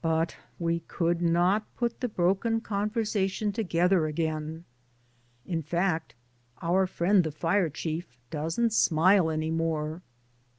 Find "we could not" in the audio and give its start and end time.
0.58-1.62